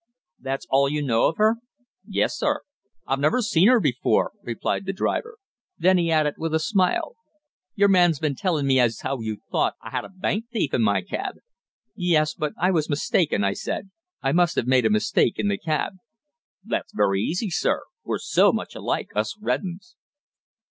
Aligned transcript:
"That's 0.39 0.65
all 0.71 0.89
you 0.89 1.03
know 1.03 1.27
of 1.27 1.37
her?" 1.37 1.57
"Yes, 2.07 2.35
sir. 2.35 2.61
I've 3.05 3.19
never 3.19 3.39
seen 3.39 3.69
'er 3.69 3.79
before," 3.79 4.31
replied 4.41 4.87
the 4.87 4.93
driver. 4.93 5.37
Then 5.77 5.99
he 5.99 6.09
added 6.11 6.37
with 6.39 6.55
a 6.55 6.59
smile, 6.59 7.13
"Your 7.75 7.87
man's 7.87 8.17
been 8.17 8.33
tellin' 8.33 8.65
me 8.65 8.79
as 8.79 9.01
how 9.01 9.19
you 9.19 9.37
thought 9.51 9.75
I 9.79 9.91
had 9.91 10.03
a 10.03 10.09
bank 10.09 10.45
thief 10.51 10.73
in 10.73 10.81
my 10.81 11.03
cab!" 11.03 11.35
"Yes, 11.95 12.33
but 12.33 12.53
I 12.59 12.71
was 12.71 12.89
mistaken," 12.89 13.43
I 13.43 13.53
said. 13.53 13.91
"I 14.23 14.31
must 14.31 14.55
have 14.55 14.65
made 14.65 14.87
a 14.87 14.89
mistake 14.89 15.37
in 15.37 15.49
the 15.49 15.59
cab." 15.59 15.97
"That's 16.65 16.91
very 16.95 17.21
easy, 17.21 17.51
sir. 17.51 17.83
We're 18.03 18.17
so 18.17 18.51
much 18.51 18.73
alike 18.73 19.09
us 19.15 19.37
red 19.39 19.61
'uns." 19.61 19.97